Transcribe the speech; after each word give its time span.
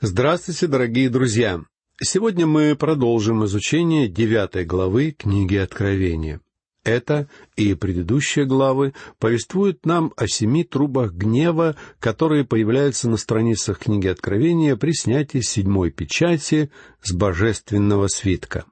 Здравствуйте, 0.00 0.68
дорогие 0.68 1.10
друзья! 1.10 1.60
Сегодня 2.00 2.46
мы 2.46 2.76
продолжим 2.76 3.44
изучение 3.46 4.06
девятой 4.06 4.64
главы 4.64 5.10
книги 5.10 5.56
Откровения. 5.56 6.40
Это 6.84 7.28
и 7.56 7.74
предыдущие 7.74 8.44
главы 8.44 8.94
повествуют 9.18 9.84
нам 9.86 10.12
о 10.16 10.28
семи 10.28 10.62
трубах 10.62 11.14
гнева, 11.14 11.74
которые 11.98 12.44
появляются 12.44 13.10
на 13.10 13.16
страницах 13.16 13.80
книги 13.80 14.06
Откровения 14.06 14.76
при 14.76 14.92
снятии 14.92 15.40
седьмой 15.40 15.90
печати 15.90 16.70
с 17.02 17.12
божественного 17.12 18.06
свитка. 18.06 18.66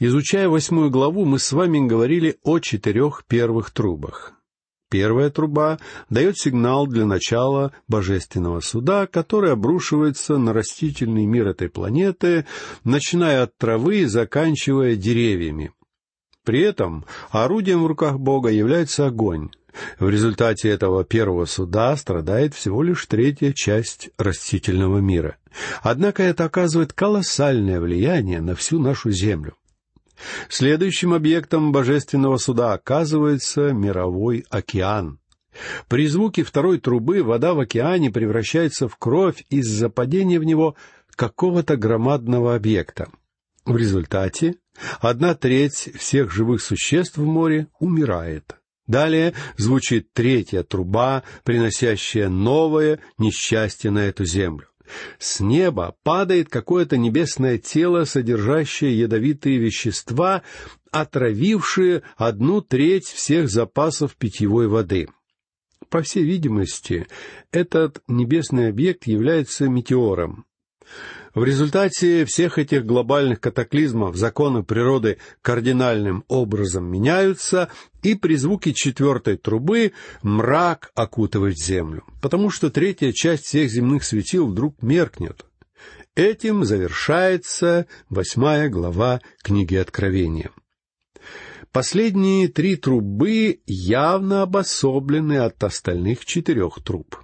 Изучая 0.00 0.48
восьмую 0.48 0.90
главу, 0.90 1.26
мы 1.26 1.38
с 1.38 1.52
вами 1.52 1.86
говорили 1.86 2.38
о 2.42 2.58
четырех 2.58 3.22
первых 3.28 3.70
трубах. 3.70 4.32
Первая 4.94 5.28
труба 5.28 5.80
дает 6.08 6.38
сигнал 6.38 6.86
для 6.86 7.04
начала 7.04 7.72
божественного 7.88 8.60
суда, 8.60 9.08
который 9.08 9.50
обрушивается 9.50 10.38
на 10.38 10.52
растительный 10.52 11.26
мир 11.26 11.48
этой 11.48 11.68
планеты, 11.68 12.46
начиная 12.84 13.42
от 13.42 13.58
травы 13.58 14.02
и 14.02 14.04
заканчивая 14.04 14.94
деревьями. 14.94 15.72
При 16.44 16.60
этом 16.60 17.06
орудием 17.30 17.82
в 17.82 17.88
руках 17.88 18.20
Бога 18.20 18.50
является 18.50 19.08
огонь. 19.08 19.50
В 19.98 20.08
результате 20.08 20.68
этого 20.68 21.02
первого 21.02 21.46
суда 21.46 21.96
страдает 21.96 22.54
всего 22.54 22.84
лишь 22.84 23.04
третья 23.06 23.52
часть 23.52 24.10
растительного 24.16 24.98
мира. 24.98 25.38
Однако 25.82 26.22
это 26.22 26.44
оказывает 26.44 26.92
колоссальное 26.92 27.80
влияние 27.80 28.40
на 28.40 28.54
всю 28.54 28.78
нашу 28.78 29.10
Землю. 29.10 29.54
Следующим 30.48 31.14
объектом 31.14 31.72
божественного 31.72 32.36
суда 32.36 32.72
оказывается 32.72 33.72
мировой 33.72 34.44
океан. 34.50 35.18
При 35.88 36.06
звуке 36.06 36.42
второй 36.42 36.78
трубы 36.78 37.22
вода 37.22 37.54
в 37.54 37.60
океане 37.60 38.10
превращается 38.10 38.88
в 38.88 38.96
кровь 38.96 39.44
из-за 39.50 39.88
падения 39.88 40.38
в 40.38 40.44
него 40.44 40.76
какого-то 41.14 41.76
громадного 41.76 42.54
объекта. 42.54 43.08
В 43.64 43.76
результате 43.76 44.56
одна 45.00 45.34
треть 45.34 45.90
всех 45.96 46.32
живых 46.32 46.60
существ 46.60 47.16
в 47.16 47.24
море 47.24 47.68
умирает. 47.78 48.56
Далее 48.86 49.32
звучит 49.56 50.12
третья 50.12 50.62
труба, 50.62 51.22
приносящая 51.42 52.28
новое 52.28 52.98
несчастье 53.16 53.90
на 53.90 54.00
эту 54.00 54.26
землю. 54.26 54.66
С 55.18 55.40
неба 55.40 55.96
падает 56.02 56.48
какое-то 56.48 56.96
небесное 56.96 57.58
тело, 57.58 58.04
содержащее 58.04 58.98
ядовитые 58.98 59.58
вещества, 59.58 60.42
отравившие 60.90 62.02
одну 62.16 62.60
треть 62.60 63.06
всех 63.06 63.48
запасов 63.48 64.16
питьевой 64.16 64.68
воды. 64.68 65.08
По 65.88 66.02
всей 66.02 66.24
видимости, 66.24 67.06
этот 67.52 68.02
небесный 68.08 68.68
объект 68.68 69.06
является 69.06 69.68
метеором. 69.68 70.44
В 71.34 71.42
результате 71.42 72.24
всех 72.26 72.58
этих 72.58 72.86
глобальных 72.86 73.40
катаклизмов 73.40 74.14
законы 74.14 74.62
природы 74.62 75.18
кардинальным 75.42 76.24
образом 76.28 76.84
меняются, 76.84 77.70
и 78.02 78.14
при 78.14 78.36
звуке 78.36 78.72
четвертой 78.72 79.36
трубы 79.36 79.92
мрак 80.22 80.92
окутывает 80.94 81.58
землю, 81.58 82.04
потому 82.22 82.50
что 82.50 82.70
третья 82.70 83.10
часть 83.10 83.46
всех 83.46 83.68
земных 83.68 84.04
светил 84.04 84.46
вдруг 84.46 84.80
меркнет. 84.80 85.44
Этим 86.14 86.64
завершается 86.64 87.86
восьмая 88.08 88.68
глава 88.68 89.20
книги 89.42 89.74
Откровения. 89.74 90.52
Последние 91.72 92.46
три 92.46 92.76
трубы 92.76 93.60
явно 93.66 94.42
обособлены 94.42 95.38
от 95.38 95.64
остальных 95.64 96.24
четырех 96.24 96.78
труб. 96.84 97.16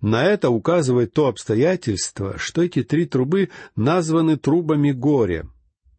На 0.00 0.24
это 0.24 0.50
указывает 0.50 1.12
то 1.12 1.26
обстоятельство, 1.28 2.38
что 2.38 2.62
эти 2.62 2.82
три 2.82 3.06
трубы 3.06 3.50
названы 3.76 4.36
трубами 4.36 4.92
горя. 4.92 5.48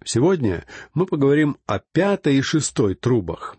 Сегодня 0.03 0.65
мы 0.93 1.05
поговорим 1.05 1.57
о 1.65 1.79
пятой 1.79 2.37
и 2.37 2.41
шестой 2.41 2.95
трубах. 2.95 3.57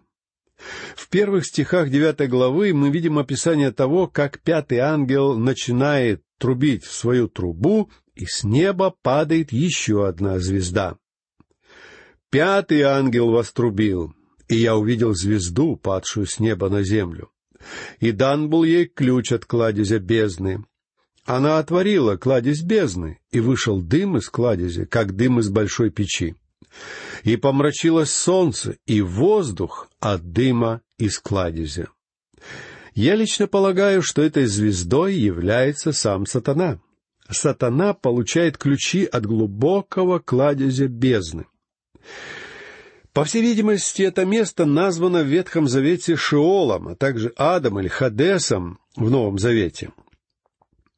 В 0.95 1.09
первых 1.09 1.45
стихах 1.45 1.91
девятой 1.91 2.29
главы 2.29 2.73
мы 2.73 2.91
видим 2.91 3.19
описание 3.19 3.73
того, 3.73 4.07
как 4.07 4.41
пятый 4.41 4.79
ангел 4.79 5.37
начинает 5.37 6.23
трубить 6.39 6.85
в 6.85 6.95
свою 6.95 7.29
трубу, 7.29 7.91
и 8.15 8.25
с 8.25 8.45
неба 8.45 8.95
падает 9.03 9.53
еще 9.53 10.07
одна 10.07 10.39
звезда. 10.39 10.97
Пятый 12.31 12.83
ангел 12.83 13.31
вострубил, 13.31 14.15
и 14.49 14.57
я 14.57 14.77
увидел 14.77 15.15
звезду, 15.15 15.77
падшую 15.77 16.27
с 16.27 16.39
неба 16.39 16.71
на 16.71 16.83
землю 16.83 17.31
и 18.01 18.13
дан 18.13 18.49
был 18.49 18.65
ей 18.65 18.87
ключ 18.87 19.33
от 19.33 19.45
кладезя 19.45 19.99
бездны. 19.99 20.65
Она 21.25 21.59
отворила 21.59 22.17
кладезь 22.17 22.63
бездны, 22.63 23.19
и 23.33 23.41
вышел 23.41 23.81
дым 23.81 24.17
из 24.17 24.29
кладези, 24.29 24.85
как 24.85 25.17
дым 25.17 25.41
из 25.41 25.49
большой 25.49 25.91
печи. 25.91 26.37
И 27.25 27.37
помрачилось 27.37 28.13
солнце 28.13 28.77
и 28.87 29.01
воздух 29.01 29.89
от 29.99 30.33
дыма 30.33 30.83
из 30.99 31.19
кладезя. 31.19 31.89
Я 32.95 33.15
лично 33.17 33.47
полагаю, 33.47 34.03
что 34.03 34.23
этой 34.23 34.47
звездой 34.47 35.15
является 35.15 35.93
сам 35.93 36.27
сатана. 36.27 36.81
Сатана 37.29 37.93
получает 37.93 38.57
ключи 38.57 39.05
от 39.05 39.27
глубокого 39.27 40.21
кладезя 40.21 40.87
бездны. 40.87 41.47
По 43.17 43.25
всей 43.25 43.41
видимости, 43.41 44.03
это 44.03 44.27
место 44.27 44.67
названо 44.67 45.23
в 45.23 45.27
Ветхом 45.27 45.69
Завете 45.69 46.17
Шиолом, 46.17 46.89
а 46.89 46.97
также 46.97 47.33
Адом 47.39 47.81
или 47.81 47.89
Хадесом 47.89 48.79
в 48.95 49.09
Новом 49.09 49.39
Завете. 49.39 49.93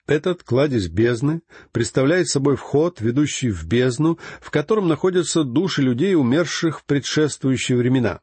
Этот 0.08 0.42
кладезь 0.42 0.88
бездны 0.88 1.42
представляет 1.70 2.26
собой 2.26 2.56
вход, 2.56 3.00
ведущий 3.00 3.50
в 3.50 3.64
бездну, 3.68 4.18
в 4.40 4.50
котором 4.50 4.88
находятся 4.88 5.44
души 5.44 5.80
людей, 5.80 6.16
умерших 6.16 6.80
в 6.80 6.84
предшествующие 6.86 7.78
времена. 7.78 8.18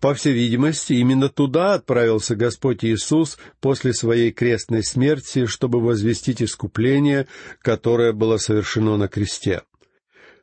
По 0.00 0.14
всей 0.14 0.32
видимости, 0.32 0.94
именно 0.94 1.28
туда 1.28 1.74
отправился 1.74 2.34
Господь 2.34 2.86
Иисус 2.86 3.36
после 3.60 3.92
своей 3.92 4.32
крестной 4.32 4.82
смерти, 4.82 5.44
чтобы 5.44 5.78
возвестить 5.82 6.40
искупление, 6.40 7.26
которое 7.60 8.14
было 8.14 8.38
совершено 8.38 8.96
на 8.96 9.08
кресте. 9.08 9.60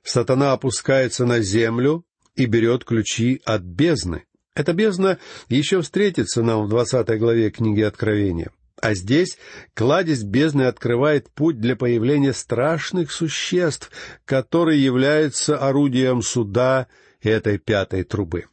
Сатана 0.03 0.53
опускается 0.53 1.25
на 1.25 1.41
землю, 1.41 2.05
и 2.37 2.45
берет 2.45 2.85
ключи 2.85 3.41
от 3.43 3.63
бездны. 3.63 4.23
Эта 4.55 4.73
бездна 4.73 5.19
еще 5.49 5.81
встретится 5.81 6.41
нам 6.41 6.65
в 6.65 6.69
двадцатой 6.69 7.17
главе 7.17 7.49
книги 7.51 7.81
Откровения. 7.81 8.51
А 8.79 8.93
здесь 8.93 9.37
кладезь 9.73 10.23
бездны 10.23 10.63
открывает 10.63 11.29
путь 11.31 11.59
для 11.59 11.75
появления 11.75 12.33
страшных 12.33 13.11
существ, 13.11 13.91
которые 14.23 14.83
являются 14.83 15.57
орудием 15.57 16.21
суда 16.21 16.87
этой 17.21 17.57
пятой 17.57 18.03
трубы. 18.03 18.45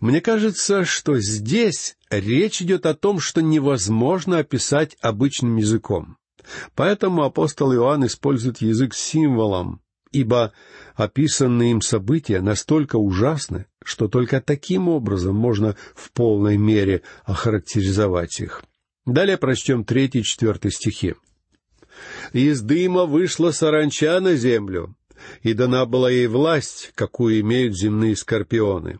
Мне 0.00 0.20
кажется, 0.20 0.84
что 0.84 1.18
здесь 1.18 1.96
речь 2.10 2.62
идет 2.62 2.86
о 2.86 2.94
том, 2.94 3.18
что 3.18 3.40
невозможно 3.40 4.38
описать 4.38 4.96
обычным 5.00 5.56
языком. 5.56 6.18
Поэтому 6.74 7.24
апостол 7.24 7.74
Иоанн 7.74 8.06
использует 8.06 8.60
язык 8.60 8.94
символом, 8.94 9.80
ибо 10.12 10.52
описанные 10.98 11.70
им 11.70 11.80
события 11.80 12.40
настолько 12.40 12.96
ужасны, 12.96 13.66
что 13.84 14.08
только 14.08 14.40
таким 14.40 14.88
образом 14.88 15.36
можно 15.36 15.76
в 15.94 16.10
полной 16.10 16.56
мере 16.56 17.02
охарактеризовать 17.24 18.40
их. 18.40 18.64
Далее 19.06 19.38
прочтем 19.38 19.84
третий 19.84 20.20
и 20.20 20.24
четвертый 20.24 20.72
стихи. 20.72 21.14
«Из 22.32 22.60
дыма 22.60 23.06
вышла 23.06 23.52
саранча 23.52 24.18
на 24.20 24.34
землю, 24.34 24.96
и 25.42 25.52
дана 25.52 25.86
была 25.86 26.10
ей 26.10 26.26
власть, 26.26 26.90
какую 26.96 27.40
имеют 27.40 27.78
земные 27.78 28.16
скорпионы. 28.16 28.98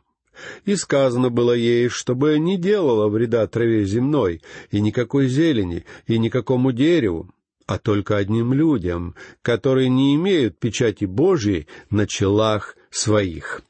И 0.65 0.77
сказано 0.77 1.31
было 1.31 1.53
ей, 1.53 1.89
чтобы 1.89 2.39
не 2.39 2.57
делала 2.57 3.09
вреда 3.09 3.45
траве 3.49 3.85
земной, 3.85 4.41
и 4.71 4.81
никакой 4.81 5.27
зелени, 5.27 5.85
и 6.07 6.17
никакому 6.19 6.71
дереву, 6.71 7.29
а 7.69 7.79
только 7.79 8.17
одним 8.17 8.55
людям, 8.55 9.15
которые 9.43 9.91
не 9.91 10.17
имеют 10.17 10.59
печати 10.59 11.05
Божьей 11.05 11.69
на 11.91 12.07
челах 12.07 12.77
своих. 12.91 13.61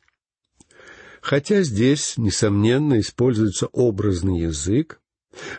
Хотя 1.21 1.63
здесь, 1.63 2.15
несомненно, 2.17 3.01
используется 3.01 3.67
образный 3.67 4.43
язык, 4.43 5.01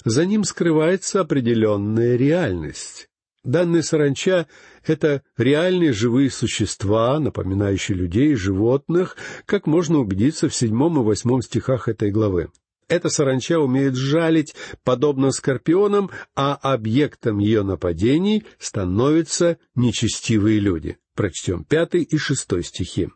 за 0.06 0.26
ним 0.26 0.46
скрывается 0.46 1.20
определенная 1.20 2.16
реальность. 2.16 3.10
Данная 3.44 3.82
саранча— 3.82 4.48
это 4.88 5.22
реальные 5.38 5.92
живые 5.92 6.32
существа, 6.32 7.20
напоминающие 7.20 7.98
людей 7.98 8.32
и 8.32 8.36
животных, 8.36 9.18
как 9.46 9.68
можно 9.68 10.00
убедиться 10.00 10.48
в 10.48 10.56
седьмом 10.56 10.98
и 10.98 11.04
восьмом 11.04 11.42
стихах 11.42 11.90
этой 11.90 12.10
главы. 12.10 12.48
Эта 12.90 13.10
саранча 13.10 13.60
умеет 13.60 13.96
жалить, 13.96 14.56
подобно 14.84 15.32
скорпионам, 15.32 16.10
а 16.36 16.56
объектом 16.56 17.38
ее 17.38 17.62
нападений 17.62 18.44
становятся 18.58 19.60
нечестивые 19.76 20.60
люди. 20.60 20.98
Прочтем 21.14 21.64
пятый 21.64 22.02
и 22.02 22.18
шестой 22.18 22.64
стихи. 22.64 23.10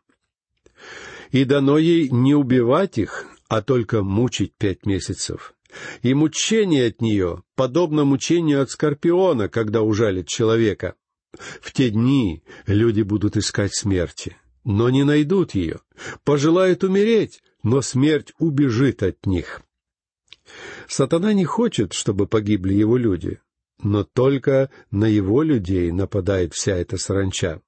«И 1.31 1.43
дано 1.43 1.79
ей 1.79 2.09
не 2.09 2.35
убивать 2.35 2.99
их, 2.99 3.25
а 3.47 3.63
только 3.63 4.03
мучить 4.03 4.53
пять 4.55 4.85
месяцев. 4.85 5.55
И 6.03 6.13
мучение 6.13 6.89
от 6.89 7.01
нее 7.01 7.41
подобно 7.55 8.03
мучению 8.03 8.61
от 8.61 8.69
скорпиона, 8.69 9.49
когда 9.49 9.81
ужалит 9.81 10.27
человека. 10.27 10.93
В 11.61 11.71
те 11.71 11.89
дни 11.89 12.43
люди 12.67 13.01
будут 13.01 13.37
искать 13.37 13.73
смерти, 13.73 14.37
но 14.63 14.91
не 14.91 15.03
найдут 15.03 15.55
ее, 15.55 15.79
пожелают 16.23 16.83
умереть, 16.83 17.41
но 17.63 17.81
смерть 17.81 18.33
убежит 18.37 19.01
от 19.03 19.25
них. 19.25 19.61
Сатана 20.87 21.33
не 21.33 21.45
хочет, 21.45 21.93
чтобы 21.93 22.27
погибли 22.27 22.73
его 22.73 22.97
люди, 22.97 23.39
но 23.81 24.03
только 24.03 24.69
на 24.91 25.05
его 25.05 25.41
людей 25.41 25.91
нападает 25.91 26.53
вся 26.53 26.75
эта 26.75 26.97
саранча. 26.97 27.61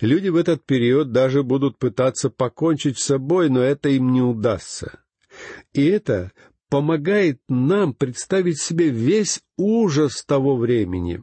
Люди 0.00 0.28
в 0.28 0.36
этот 0.36 0.64
период 0.64 1.12
даже 1.12 1.42
будут 1.42 1.78
пытаться 1.78 2.30
покончить 2.30 2.98
с 2.98 3.04
собой, 3.04 3.48
но 3.48 3.60
это 3.60 3.88
им 3.88 4.12
не 4.12 4.22
удастся. 4.22 5.00
И 5.72 5.84
это 5.84 6.32
помогает 6.68 7.40
нам 7.48 7.94
представить 7.94 8.60
себе 8.60 8.90
весь 8.90 9.40
ужас 9.56 10.24
того 10.24 10.56
времени. 10.56 11.22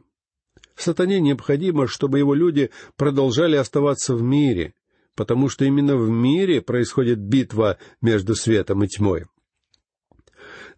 Сатане 0.74 1.20
необходимо, 1.20 1.86
чтобы 1.86 2.18
его 2.18 2.34
люди 2.34 2.70
продолжали 2.96 3.56
оставаться 3.56 4.14
в 4.14 4.22
мире, 4.22 4.74
потому 5.14 5.48
что 5.48 5.64
именно 5.64 5.96
в 5.96 6.08
мире 6.08 6.60
происходит 6.62 7.18
битва 7.18 7.78
между 8.00 8.34
светом 8.34 8.84
и 8.84 8.88
тьмой. 8.88 9.26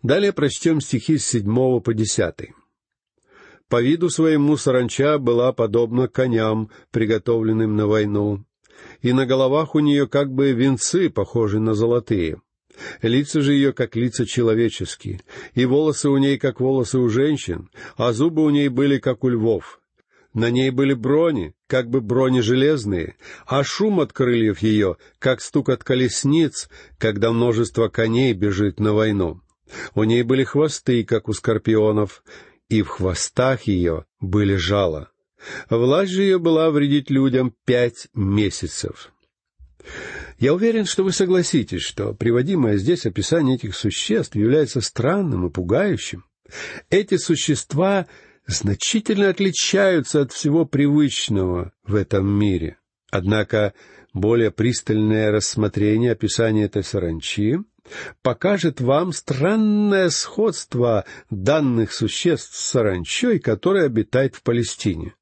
Далее 0.02 0.32
прочтем 0.32 0.80
стихи 0.80 1.18
с 1.18 1.26
седьмого 1.26 1.80
по 1.80 1.94
десятый. 1.94 2.54
По 3.68 3.82
виду 3.82 4.10
своему 4.10 4.56
саранча 4.56 5.18
была 5.18 5.52
подобна 5.52 6.08
коням, 6.08 6.70
приготовленным 6.90 7.76
на 7.76 7.86
войну, 7.86 8.44
и 9.00 9.12
на 9.12 9.26
головах 9.26 9.74
у 9.74 9.80
нее 9.80 10.06
как 10.06 10.30
бы 10.30 10.52
венцы, 10.52 11.08
похожие 11.08 11.60
на 11.60 11.74
золотые. 11.74 12.40
Лица 13.02 13.40
же 13.40 13.54
ее, 13.54 13.72
как 13.72 13.96
лица 13.96 14.26
человеческие, 14.26 15.20
и 15.54 15.64
волосы 15.64 16.08
у 16.08 16.18
ней, 16.18 16.38
как 16.38 16.60
волосы 16.60 16.98
у 16.98 17.08
женщин, 17.08 17.70
а 17.96 18.12
зубы 18.12 18.42
у 18.44 18.50
ней 18.50 18.68
были, 18.68 18.98
как 18.98 19.24
у 19.24 19.28
львов. 19.28 19.80
На 20.34 20.50
ней 20.50 20.70
были 20.70 20.94
брони, 20.94 21.54
как 21.68 21.88
бы 21.88 22.00
брони 22.00 22.40
железные, 22.40 23.16
а 23.46 23.62
шум 23.62 24.00
от 24.00 24.12
крыльев 24.12 24.58
ее, 24.58 24.96
как 25.20 25.40
стук 25.40 25.68
от 25.68 25.84
колесниц, 25.84 26.68
когда 26.98 27.30
множество 27.30 27.88
коней 27.88 28.32
бежит 28.32 28.80
на 28.80 28.92
войну. 28.92 29.40
У 29.94 30.02
ней 30.02 30.24
были 30.24 30.42
хвосты, 30.42 31.04
как 31.04 31.28
у 31.28 31.32
скорпионов, 31.32 32.24
и 32.68 32.82
в 32.82 32.88
хвостах 32.88 33.62
ее 33.62 34.06
были 34.20 34.56
жала. 34.56 35.10
Власть 35.70 36.12
же 36.12 36.22
ее 36.22 36.38
была 36.38 36.70
вредить 36.70 37.10
людям 37.10 37.54
пять 37.64 38.08
месяцев. 38.12 39.12
Я 40.38 40.52
уверен, 40.52 40.84
что 40.84 41.04
вы 41.04 41.12
согласитесь, 41.12 41.82
что 41.82 42.12
приводимое 42.12 42.76
здесь 42.76 43.06
описание 43.06 43.56
этих 43.56 43.76
существ 43.76 44.34
является 44.34 44.80
странным 44.80 45.46
и 45.46 45.50
пугающим. 45.50 46.24
Эти 46.90 47.18
существа 47.18 48.06
значительно 48.46 49.28
отличаются 49.28 50.22
от 50.22 50.32
всего 50.32 50.64
привычного 50.64 51.72
в 51.84 51.94
этом 51.94 52.26
мире. 52.26 52.78
Однако 53.10 53.74
более 54.12 54.50
пристальное 54.50 55.30
рассмотрение 55.30 56.12
описания 56.12 56.64
этой 56.64 56.84
саранчи 56.84 57.58
покажет 58.22 58.80
вам 58.80 59.12
странное 59.12 60.08
сходство 60.10 61.04
данных 61.30 61.92
существ 61.92 62.54
с 62.54 62.70
саранчой, 62.70 63.38
которая 63.38 63.86
обитает 63.86 64.34
в 64.34 64.42
Палестине. 64.42 65.14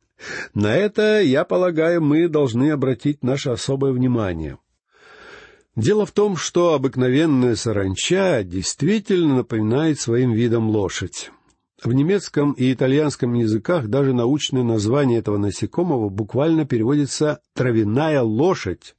На 0.54 0.76
это, 0.76 1.20
я 1.20 1.44
полагаю, 1.44 2.00
мы 2.00 2.28
должны 2.28 2.70
обратить 2.70 3.24
наше 3.24 3.50
особое 3.50 3.92
внимание. 3.92 4.58
Дело 5.74 6.06
в 6.06 6.12
том, 6.12 6.36
что 6.36 6.74
обыкновенная 6.74 7.56
саранча 7.56 8.42
действительно 8.44 9.36
напоминает 9.36 9.98
своим 9.98 10.32
видом 10.32 10.68
лошадь. 10.68 11.30
В 11.82 11.92
немецком 11.92 12.52
и 12.52 12.72
итальянском 12.72 13.34
языках 13.34 13.88
даже 13.88 14.12
научное 14.12 14.62
название 14.62 15.18
этого 15.18 15.36
насекомого 15.36 16.10
буквально 16.10 16.64
переводится 16.64 17.40
«травяная 17.54 18.22
лошадь». 18.22 18.94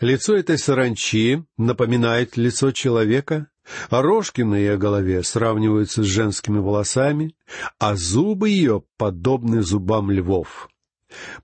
Лицо 0.00 0.34
этой 0.34 0.58
саранчи 0.58 1.44
напоминает 1.56 2.36
лицо 2.36 2.72
человека, 2.72 3.46
а 3.90 4.02
рожки 4.02 4.40
на 4.42 4.56
ее 4.56 4.76
голове 4.76 5.22
сравниваются 5.22 6.02
с 6.02 6.06
женскими 6.06 6.58
волосами, 6.58 7.36
а 7.78 7.94
зубы 7.94 8.48
ее 8.48 8.82
подобны 8.96 9.62
зубам 9.62 10.10
львов. 10.10 10.68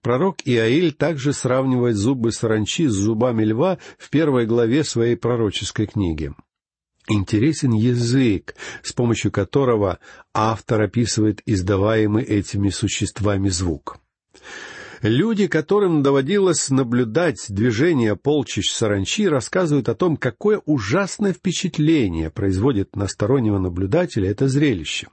Пророк 0.00 0.38
Иаиль 0.44 0.92
также 0.92 1.32
сравнивает 1.32 1.96
зубы 1.96 2.32
саранчи 2.32 2.88
с 2.88 2.92
зубами 2.92 3.44
льва 3.44 3.78
в 3.98 4.10
первой 4.10 4.46
главе 4.46 4.82
своей 4.82 5.16
пророческой 5.16 5.86
книги. 5.86 6.32
Интересен 7.08 7.73
язык, 7.73 8.56
с 8.82 8.93
помощью 8.93 9.31
которого 9.31 10.00
автор 10.35 10.82
описывает 10.82 11.41
издаваемый 11.47 12.25
этими 12.25 12.70
существами 12.70 13.49
звук. 13.49 13.99
Люди, 15.03 15.47
которым 15.47 16.03
доводилось 16.03 16.70
наблюдать 16.70 17.47
движение 17.49 18.17
полчищ 18.17 18.70
саранчи, 18.70 19.29
рассказывают 19.29 19.88
о 19.88 19.94
том, 19.94 20.17
какое 20.17 20.61
ужасное 20.64 21.32
впечатление 21.32 22.31
производит 22.31 22.97
на 22.97 23.06
стороннего 23.06 23.58
наблюдателя 23.58 24.31
это 24.31 24.49
зрелище. 24.49 25.08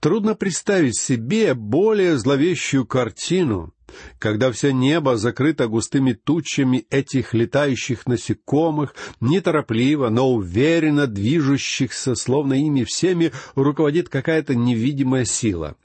Трудно 0.00 0.34
представить 0.34 0.98
себе 0.98 1.54
более 1.54 2.18
зловещую 2.18 2.86
картину, 2.86 3.72
когда 4.18 4.50
все 4.52 4.72
небо 4.72 5.16
закрыто 5.16 5.68
густыми 5.68 6.12
тучами 6.12 6.86
этих 6.90 7.34
летающих 7.34 8.06
насекомых, 8.06 8.94
неторопливо, 9.20 10.08
но 10.08 10.32
уверенно 10.32 11.06
движущихся, 11.06 12.14
словно 12.14 12.54
ими 12.54 12.84
всеми 12.84 13.32
руководит 13.54 14.08
какая-то 14.08 14.54
невидимая 14.54 15.24
сила. 15.24 15.76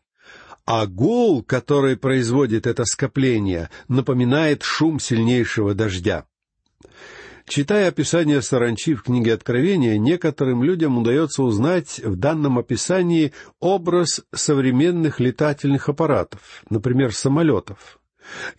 А 0.65 0.85
гул, 0.85 1.43
который 1.43 1.95
производит 1.95 2.67
это 2.67 2.83
скопление, 2.85 3.69
напоминает 3.87 4.63
шум 4.63 4.99
сильнейшего 4.99 5.73
дождя. 5.73 6.25
Читая 7.47 7.87
описание 7.87 8.41
саранчи 8.41 8.93
в 8.93 9.03
книге 9.03 9.33
Откровения, 9.33 9.97
некоторым 9.97 10.63
людям 10.63 10.97
удается 10.97 11.43
узнать 11.43 12.01
в 12.03 12.17
данном 12.17 12.59
описании 12.59 13.31
образ 13.61 14.21
современных 14.35 15.21
летательных 15.21 15.87
аппаратов, 15.87 16.65
например, 16.69 17.13
самолетов. 17.13 17.96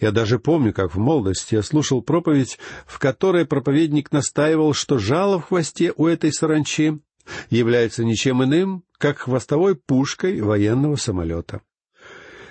Я 0.01 0.13
даже 0.13 0.39
помню, 0.39 0.73
как 0.73 0.95
в 0.95 0.99
молодости 0.99 1.55
я 1.55 1.63
слушал 1.63 2.03
проповедь, 2.03 2.59
в 2.87 2.99
которой 2.99 3.47
проповедник 3.47 4.13
настаивал, 4.13 4.73
что 4.73 4.99
жало 4.99 5.39
в 5.39 5.47
хвосте 5.47 5.93
у 5.97 6.07
этой 6.07 6.33
саранчи 6.33 7.01
является 7.51 8.05
ничем 8.05 8.43
иным, 8.43 8.85
как 8.99 9.19
хвостовой 9.19 9.77
пушкой 9.77 10.41
военного 10.41 10.97
самолета. 10.97 11.61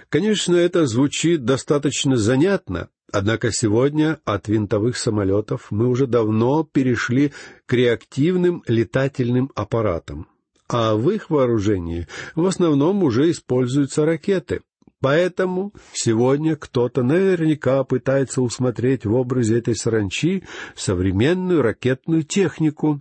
Конечно, 0.10 0.56
это 0.56 0.88
звучит 0.88 1.44
достаточно 1.44 2.16
занятно, 2.16 2.90
однако 3.12 3.52
сегодня 3.52 4.20
от 4.24 4.48
винтовых 4.48 4.98
самолетов 4.98 5.68
мы 5.70 5.88
уже 5.88 6.08
давно 6.08 6.64
перешли 6.64 7.34
к 7.66 7.74
реактивным 7.74 8.64
летательным 8.68 9.52
аппаратам, 9.54 10.28
а 10.70 10.96
в 10.96 11.10
их 11.10 11.30
вооружении 11.30 12.08
в 12.36 12.46
основном 12.46 13.04
уже 13.04 13.30
используются 13.30 14.06
ракеты. 14.06 14.62
Поэтому 15.00 15.74
сегодня 15.94 16.56
кто-то 16.56 17.04
наверняка 17.04 17.84
пытается 17.84 18.42
усмотреть 18.42 19.06
в 19.06 19.14
образе 19.14 19.60
этой 19.60 19.76
саранчи 19.76 20.44
современную 20.76 21.62
ракетную 21.62 22.24
технику. 22.24 23.00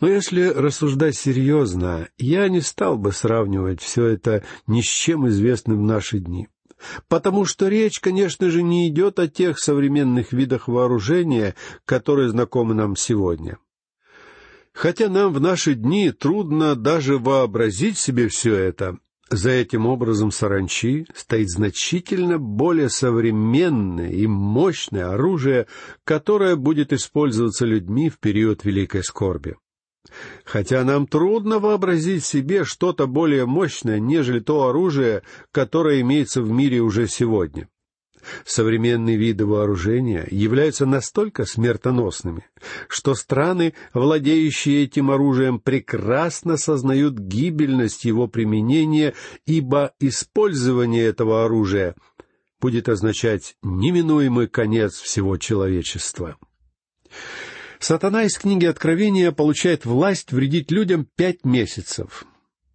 Но 0.00 0.08
если 0.08 0.48
рассуждать 0.48 1.16
серьезно, 1.16 2.08
я 2.18 2.48
не 2.48 2.60
стал 2.60 2.98
бы 2.98 3.12
сравнивать 3.12 3.80
все 3.80 4.06
это 4.06 4.44
ни 4.66 4.82
с 4.82 4.86
чем 4.86 5.28
известным 5.28 5.78
в 5.78 5.86
наши 5.86 6.18
дни. 6.18 6.48
Потому 7.08 7.44
что 7.44 7.68
речь, 7.68 8.00
конечно 8.00 8.50
же, 8.50 8.62
не 8.62 8.88
идет 8.88 9.18
о 9.18 9.28
тех 9.28 9.58
современных 9.58 10.32
видах 10.32 10.68
вооружения, 10.68 11.54
которые 11.84 12.28
знакомы 12.28 12.74
нам 12.74 12.96
сегодня. 12.96 13.58
Хотя 14.72 15.08
нам 15.08 15.32
в 15.32 15.40
наши 15.40 15.74
дни 15.74 16.10
трудно 16.10 16.74
даже 16.74 17.18
вообразить 17.18 17.98
себе 17.98 18.28
все 18.28 18.54
это, 18.56 18.98
за 19.32 19.50
этим 19.50 19.86
образом 19.86 20.30
саранчи 20.30 21.06
стоит 21.14 21.48
значительно 21.48 22.38
более 22.38 22.90
современное 22.90 24.10
и 24.10 24.26
мощное 24.26 25.10
оружие, 25.12 25.66
которое 26.04 26.54
будет 26.56 26.92
использоваться 26.92 27.64
людьми 27.64 28.10
в 28.10 28.18
период 28.18 28.64
Великой 28.64 29.02
Скорби. 29.02 29.56
Хотя 30.44 30.84
нам 30.84 31.06
трудно 31.06 31.58
вообразить 31.58 32.24
себе 32.24 32.64
что-то 32.64 33.06
более 33.06 33.46
мощное, 33.46 33.98
нежели 34.00 34.40
то 34.40 34.68
оружие, 34.68 35.22
которое 35.50 36.00
имеется 36.02 36.42
в 36.42 36.50
мире 36.50 36.80
уже 36.80 37.08
сегодня. 37.08 37.68
Современные 38.44 39.16
виды 39.16 39.46
вооружения 39.46 40.26
являются 40.30 40.86
настолько 40.86 41.44
смертоносными, 41.44 42.46
что 42.88 43.14
страны, 43.14 43.74
владеющие 43.94 44.84
этим 44.84 45.10
оружием, 45.10 45.58
прекрасно 45.58 46.56
сознают 46.56 47.18
гибельность 47.18 48.04
его 48.04 48.28
применения, 48.28 49.14
ибо 49.46 49.92
использование 50.00 51.04
этого 51.04 51.44
оружия 51.44 51.94
будет 52.60 52.88
означать 52.88 53.56
неминуемый 53.62 54.46
конец 54.46 54.94
всего 54.94 55.36
человечества. 55.36 56.36
Сатана 57.80 58.22
из 58.22 58.38
книги 58.38 58.64
Откровения 58.64 59.32
получает 59.32 59.84
власть 59.84 60.30
вредить 60.30 60.70
людям 60.70 61.04
пять 61.16 61.44
месяцев. 61.44 62.24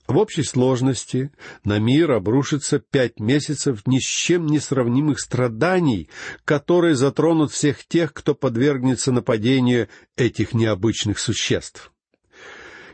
В 0.08 0.16
общей 0.18 0.44
сложности 0.44 1.32
на 1.66 1.80
мир 1.80 2.12
обрушится 2.12 2.80
пять 2.80 3.20
месяцев 3.20 3.86
ни 3.86 4.00
с 4.00 4.06
чем 4.06 4.46
не 4.46 4.60
сравнимых 4.60 5.20
страданий, 5.20 6.10
которые 6.46 6.96
затронут 6.96 7.52
всех 7.52 7.86
тех, 7.86 8.14
кто 8.14 8.34
подвергнется 8.34 9.12
нападению 9.12 9.90
этих 10.16 10.54
необычных 10.54 11.20
существ. 11.20 11.92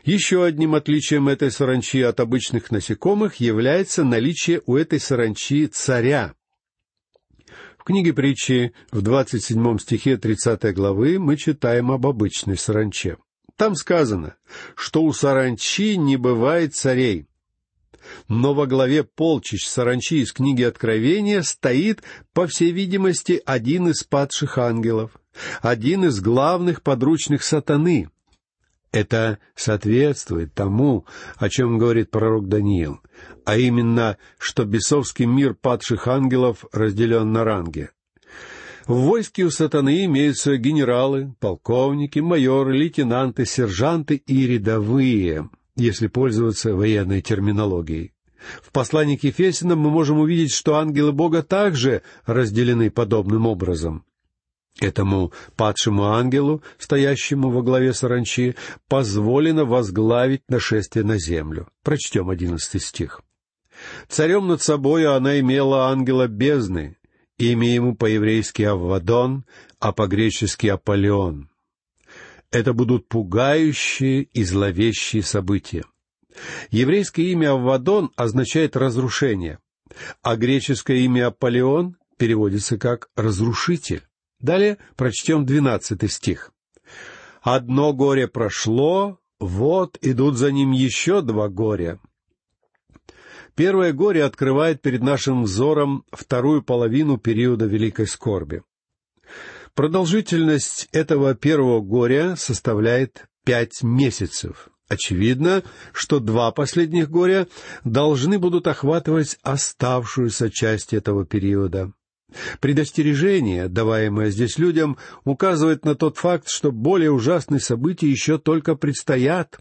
Еще 0.02 0.44
одним 0.44 0.74
отличием 0.74 1.28
этой 1.28 1.52
саранчи 1.52 2.02
от 2.02 2.18
обычных 2.18 2.72
насекомых 2.72 3.36
является 3.36 4.02
наличие 4.02 4.60
у 4.66 4.76
этой 4.76 4.98
саранчи 4.98 5.68
царя. 5.68 6.34
В 7.78 7.84
книге 7.84 8.12
притчи 8.12 8.72
в 8.90 9.02
двадцать 9.02 9.44
седьмом 9.44 9.78
стихе 9.78 10.16
тридцатой 10.16 10.72
главы 10.72 11.20
мы 11.20 11.36
читаем 11.36 11.92
об 11.92 12.06
обычной 12.06 12.56
саранче. 12.56 13.18
Там 13.56 13.76
сказано, 13.76 14.36
что 14.74 15.02
у 15.02 15.12
саранчи 15.12 15.96
не 15.96 16.16
бывает 16.16 16.74
царей. 16.74 17.26
Но 18.28 18.52
во 18.52 18.66
главе 18.66 19.04
полчищ 19.04 19.66
саранчи 19.66 20.22
из 20.22 20.32
книги 20.32 20.62
Откровения 20.62 21.42
стоит, 21.42 22.02
по 22.32 22.46
всей 22.46 22.72
видимости, 22.72 23.40
один 23.46 23.88
из 23.88 24.02
падших 24.04 24.58
ангелов, 24.58 25.12
один 25.62 26.04
из 26.04 26.20
главных 26.20 26.82
подручных 26.82 27.42
сатаны. 27.42 28.10
Это 28.92 29.38
соответствует 29.54 30.54
тому, 30.54 31.06
о 31.36 31.48
чем 31.48 31.78
говорит 31.78 32.10
пророк 32.10 32.48
Даниил, 32.48 33.00
а 33.44 33.56
именно, 33.56 34.18
что 34.38 34.64
бесовский 34.64 35.24
мир 35.24 35.54
падших 35.54 36.06
ангелов 36.06 36.64
разделен 36.72 37.32
на 37.32 37.44
ранги. 37.44 37.90
В 38.86 38.96
войске 38.96 39.44
у 39.44 39.50
сатаны 39.50 40.04
имеются 40.04 40.58
генералы, 40.58 41.34
полковники, 41.40 42.18
майоры, 42.18 42.76
лейтенанты, 42.76 43.46
сержанты 43.46 44.16
и 44.16 44.46
рядовые, 44.46 45.48
если 45.74 46.06
пользоваться 46.06 46.74
военной 46.74 47.22
терминологией. 47.22 48.12
В 48.62 48.72
послании 48.72 49.16
к 49.16 49.24
Ефесинам 49.24 49.78
мы 49.78 49.88
можем 49.88 50.18
увидеть, 50.18 50.52
что 50.52 50.76
ангелы 50.76 51.12
Бога 51.12 51.42
также 51.42 52.02
разделены 52.26 52.90
подобным 52.90 53.46
образом. 53.46 54.04
Этому 54.80 55.32
падшему 55.56 56.04
ангелу, 56.04 56.62
стоящему 56.76 57.48
во 57.50 57.62
главе 57.62 57.94
саранчи, 57.94 58.54
позволено 58.86 59.64
возглавить 59.64 60.42
нашествие 60.48 61.06
на 61.06 61.16
землю. 61.16 61.68
Прочтем 61.82 62.28
одиннадцатый 62.28 62.82
стих. 62.82 63.22
Царем 64.08 64.46
над 64.46 64.60
собою 64.60 65.14
она 65.14 65.40
имела 65.40 65.88
ангела 65.88 66.26
бездны, 66.26 66.96
Имя 67.38 67.74
ему 67.74 67.96
по-еврейски 67.96 68.62
Аввадон, 68.62 69.44
а 69.80 69.92
по-гречески 69.92 70.68
Аполеон. 70.68 71.50
Это 72.52 72.72
будут 72.72 73.08
пугающие 73.08 74.22
и 74.22 74.44
зловещие 74.44 75.22
события. 75.22 75.84
Еврейское 76.70 77.24
имя 77.32 77.52
Аввадон 77.52 78.12
означает 78.14 78.76
«разрушение», 78.76 79.58
а 80.22 80.36
греческое 80.36 80.98
имя 80.98 81.28
Аполеон 81.28 81.96
переводится 82.16 82.78
как 82.78 83.08
«разрушитель». 83.16 84.02
Далее 84.38 84.78
прочтем 84.96 85.44
двенадцатый 85.44 86.08
стих. 86.08 86.52
«Одно 87.42 87.92
горе 87.92 88.28
прошло, 88.28 89.18
вот 89.40 89.98
идут 90.00 90.36
за 90.36 90.52
ним 90.52 90.70
еще 90.70 91.20
два 91.20 91.48
горя. 91.48 91.98
Первое 93.56 93.92
горе 93.92 94.24
открывает 94.24 94.82
перед 94.82 95.02
нашим 95.02 95.44
взором 95.44 96.04
вторую 96.10 96.62
половину 96.62 97.18
периода 97.18 97.66
Великой 97.66 98.08
Скорби. 98.08 98.62
Продолжительность 99.74 100.88
этого 100.92 101.34
первого 101.34 101.80
горя 101.80 102.34
составляет 102.36 103.26
пять 103.44 103.82
месяцев. 103.82 104.68
Очевидно, 104.88 105.62
что 105.92 106.20
два 106.20 106.50
последних 106.50 107.10
горя 107.10 107.46
должны 107.84 108.38
будут 108.38 108.66
охватывать 108.66 109.38
оставшуюся 109.42 110.50
часть 110.50 110.92
этого 110.92 111.24
периода. 111.24 111.92
Предостережение, 112.60 113.68
даваемое 113.68 114.30
здесь 114.30 114.58
людям, 114.58 114.98
указывает 115.24 115.84
на 115.84 115.94
тот 115.94 116.18
факт, 116.18 116.48
что 116.48 116.72
более 116.72 117.12
ужасные 117.12 117.60
события 117.60 118.08
еще 118.08 118.38
только 118.38 118.74
предстоят. 118.74 119.58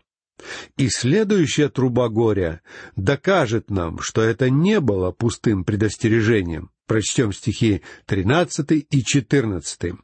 И 0.78 0.90
следующая 0.90 1.70
труба 1.70 2.10
горя 2.10 2.62
докажет 2.96 3.70
нам, 3.70 4.00
что 4.00 4.22
это 4.22 4.50
не 4.50 4.80
было 4.80 5.12
пустым 5.12 5.64
предостережением. 5.64 6.72
Прочтем 6.88 7.32
стихи 7.32 7.82
тринадцатый 8.06 8.80
и 8.90 9.04
четырнадцатый. 9.04 9.96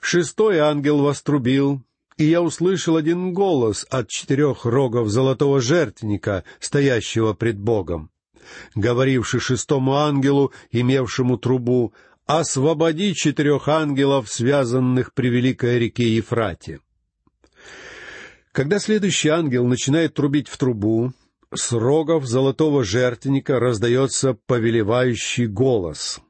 «Шестой 0.00 0.58
ангел 0.58 0.98
вострубил, 1.02 1.82
и 2.16 2.24
я 2.24 2.42
услышал 2.42 2.96
один 2.96 3.32
голос 3.32 3.86
от 3.88 4.08
четырех 4.08 4.64
рогов 4.64 5.08
золотого 5.08 5.60
жертвенника, 5.60 6.44
стоящего 6.60 7.32
пред 7.32 7.58
Богом, 7.58 8.10
говоривший 8.74 9.40
шестому 9.40 9.96
ангелу, 9.96 10.52
имевшему 10.70 11.38
трубу, 11.38 11.94
«Освободи 12.26 13.14
четырех 13.14 13.68
ангелов, 13.68 14.30
связанных 14.30 15.14
при 15.14 15.28
великой 15.28 15.78
реке 15.78 16.14
Ефрате». 16.14 16.80
Когда 18.52 18.78
следующий 18.78 19.28
ангел 19.28 19.66
начинает 19.66 20.14
трубить 20.14 20.48
в 20.48 20.56
трубу, 20.56 21.12
с 21.54 21.72
рогов 21.72 22.26
золотого 22.26 22.84
жертвенника 22.84 23.58
раздается 23.58 24.36
повелевающий 24.46 25.46
голос. 25.46 26.20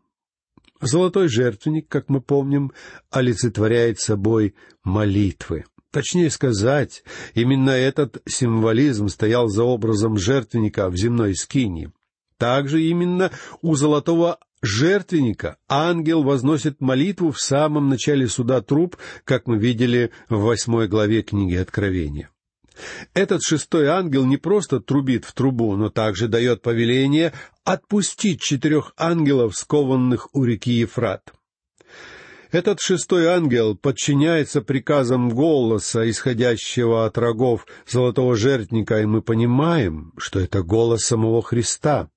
Золотой 0.81 1.29
жертвенник, 1.29 1.89
как 1.89 2.09
мы 2.09 2.21
помним, 2.21 2.73
олицетворяет 3.11 3.99
собой 3.99 4.55
молитвы. 4.85 5.65
Точнее 5.91 6.31
сказать, 6.31 7.03
именно 7.35 7.71
этот 7.71 8.23
символизм 8.27 9.09
стоял 9.09 9.49
за 9.49 9.65
образом 9.65 10.19
жертвенника 10.19 10.89
в 10.91 10.97
земной 10.97 11.35
скинии. 11.35 11.91
Также 12.37 12.83
именно 12.83 13.33
у 13.63 13.75
золотого 13.75 14.39
жертвенника 14.63 15.59
ангел 15.69 16.23
возносит 16.23 16.81
молитву 16.81 17.33
в 17.33 17.41
самом 17.41 17.89
начале 17.89 18.29
суда 18.29 18.61
труп, 18.61 18.97
как 19.25 19.47
мы 19.47 19.59
видели 19.59 20.11
в 20.29 20.41
восьмой 20.41 20.89
главе 20.89 21.23
книги 21.23 21.55
Откровения. 21.55 22.31
Этот 23.15 23.43
шестой 23.43 23.89
ангел 23.89 24.25
не 24.25 24.37
просто 24.37 24.81
трубит 24.81 25.25
в 25.25 25.33
трубу, 25.33 25.75
но 25.77 25.91
также 25.91 26.29
дает 26.29 26.63
повеление 26.63 27.33
отпустить 27.65 28.41
четырех 28.41 28.93
ангелов, 28.97 29.57
скованных 29.57 30.29
у 30.35 30.45
реки 30.45 30.73
Ефрат. 30.73 31.33
Этот 32.51 32.81
шестой 32.81 33.27
ангел 33.27 33.77
подчиняется 33.77 34.63
приказам 34.63 35.29
голоса, 35.29 36.09
исходящего 36.09 37.05
от 37.05 37.19
рогов 37.19 37.67
золотого 37.87 38.37
жертвника, 38.37 39.01
и 39.01 39.05
мы 39.05 39.21
понимаем, 39.21 40.15
что 40.17 40.41
это 40.41 40.63
голос 40.63 41.03
самого 41.03 41.43
Христа. 41.43 42.09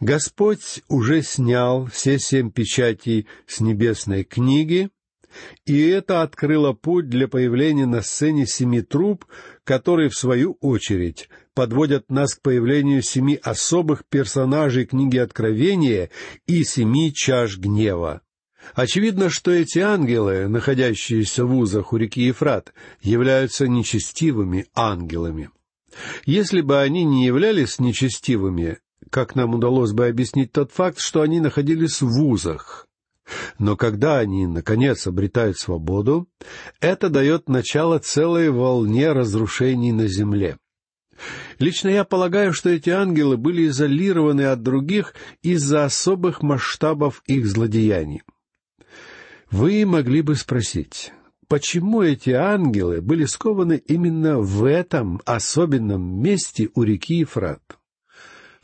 Господь 0.00 0.82
уже 0.88 1.22
снял 1.22 1.86
все 1.86 2.18
семь 2.18 2.50
печатей 2.50 3.26
с 3.46 3.60
небесной 3.60 4.24
книги, 4.24 4.90
и 5.64 5.86
это 5.88 6.22
открыло 6.22 6.72
путь 6.72 7.08
для 7.08 7.28
появления 7.28 7.86
на 7.86 8.02
сцене 8.02 8.46
семи 8.46 8.82
труб, 8.82 9.24
которые, 9.64 10.08
в 10.08 10.16
свою 10.16 10.56
очередь, 10.60 11.28
подводят 11.54 12.10
нас 12.10 12.34
к 12.34 12.42
появлению 12.42 13.02
семи 13.02 13.38
особых 13.42 14.04
персонажей 14.06 14.86
книги 14.86 15.16
Откровения 15.16 16.10
и 16.46 16.64
семи 16.64 17.12
чаш 17.12 17.58
гнева. 17.58 18.22
Очевидно, 18.74 19.30
что 19.30 19.50
эти 19.50 19.78
ангелы, 19.78 20.48
находящиеся 20.48 21.44
в 21.44 21.56
узах 21.56 21.92
у 21.92 21.96
реки 21.96 22.22
Ефрат, 22.22 22.74
являются 23.00 23.68
нечестивыми 23.68 24.66
ангелами. 24.74 25.50
Если 26.24 26.60
бы 26.60 26.80
они 26.80 27.04
не 27.04 27.24
являлись 27.26 27.78
нечестивыми, 27.78 28.78
как 29.16 29.34
нам 29.34 29.54
удалось 29.54 29.92
бы 29.92 30.08
объяснить 30.08 30.52
тот 30.52 30.72
факт, 30.72 30.98
что 31.00 31.22
они 31.22 31.40
находились 31.40 32.02
в 32.02 32.06
вузах. 32.06 32.86
Но 33.58 33.74
когда 33.74 34.18
они, 34.18 34.46
наконец, 34.46 35.06
обретают 35.06 35.56
свободу, 35.56 36.28
это 36.80 37.08
дает 37.08 37.48
начало 37.48 37.98
целой 37.98 38.50
волне 38.50 39.12
разрушений 39.12 39.92
на 39.92 40.06
земле. 40.06 40.58
Лично 41.58 41.88
я 41.88 42.04
полагаю, 42.04 42.52
что 42.52 42.68
эти 42.68 42.90
ангелы 42.90 43.38
были 43.38 43.68
изолированы 43.68 44.42
от 44.42 44.62
других 44.62 45.14
из-за 45.40 45.86
особых 45.86 46.42
масштабов 46.42 47.22
их 47.24 47.46
злодеяний. 47.46 48.20
Вы 49.50 49.86
могли 49.86 50.20
бы 50.20 50.34
спросить, 50.34 51.14
почему 51.48 52.02
эти 52.02 52.32
ангелы 52.32 53.00
были 53.00 53.24
скованы 53.24 53.82
именно 53.86 54.40
в 54.40 54.66
этом 54.66 55.22
особенном 55.24 56.20
месте 56.20 56.68
у 56.74 56.82
реки 56.82 57.20
Ефрат? 57.20 57.62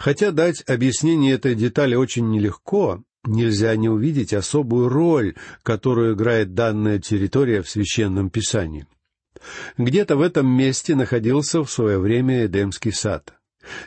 Хотя 0.02 0.32
дать 0.32 0.68
объяснение 0.68 1.34
этой 1.34 1.54
детали 1.54 1.94
очень 1.94 2.28
нелегко, 2.28 3.04
нельзя 3.24 3.76
не 3.76 3.88
увидеть 3.88 4.34
особую 4.34 4.88
роль, 4.88 5.36
которую 5.62 6.14
играет 6.14 6.54
данная 6.54 6.98
территория 6.98 7.62
в 7.62 7.70
священном 7.70 8.28
писании. 8.28 8.88
Где-то 9.78 10.16
в 10.16 10.22
этом 10.22 10.48
месте 10.48 10.96
находился 10.96 11.62
в 11.62 11.70
свое 11.70 12.00
время 12.00 12.46
Эдемский 12.46 12.92
сад. 12.92 13.34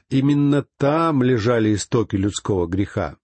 Именно 0.09 0.65
там 0.77 1.21
лежали 1.21 1.75
истоки 1.75 2.15
людского 2.15 2.65
греха. 2.65 3.17